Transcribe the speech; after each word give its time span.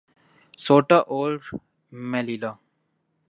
Ceuta 0.59 0.97
اور 1.13 1.31
Melilla 1.91 2.51